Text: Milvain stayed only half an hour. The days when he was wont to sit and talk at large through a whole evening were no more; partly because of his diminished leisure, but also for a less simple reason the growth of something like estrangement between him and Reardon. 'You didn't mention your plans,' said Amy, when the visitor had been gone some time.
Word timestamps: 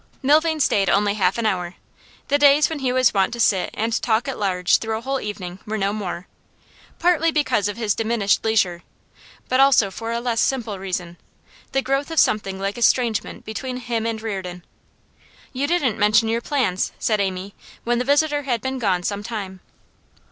Milvain 0.23 0.59
stayed 0.59 0.89
only 0.89 1.13
half 1.13 1.37
an 1.37 1.45
hour. 1.45 1.75
The 2.27 2.39
days 2.39 2.71
when 2.71 2.79
he 2.79 2.91
was 2.91 3.13
wont 3.13 3.31
to 3.33 3.39
sit 3.39 3.69
and 3.75 4.01
talk 4.01 4.27
at 4.27 4.39
large 4.39 4.79
through 4.79 4.97
a 4.97 5.01
whole 5.01 5.21
evening 5.21 5.59
were 5.67 5.77
no 5.77 5.93
more; 5.93 6.27
partly 6.97 7.29
because 7.29 7.67
of 7.67 7.77
his 7.77 7.93
diminished 7.93 8.43
leisure, 8.43 8.81
but 9.47 9.59
also 9.59 9.91
for 9.91 10.11
a 10.11 10.19
less 10.19 10.41
simple 10.41 10.79
reason 10.79 11.17
the 11.71 11.83
growth 11.83 12.09
of 12.09 12.17
something 12.19 12.59
like 12.59 12.79
estrangement 12.79 13.45
between 13.45 13.77
him 13.77 14.07
and 14.07 14.23
Reardon. 14.23 14.65
'You 15.53 15.67
didn't 15.67 15.99
mention 15.99 16.27
your 16.29 16.41
plans,' 16.41 16.93
said 16.97 17.19
Amy, 17.21 17.53
when 17.83 17.99
the 17.99 18.03
visitor 18.03 18.41
had 18.41 18.59
been 18.59 18.79
gone 18.79 19.03
some 19.03 19.21
time. 19.21 19.59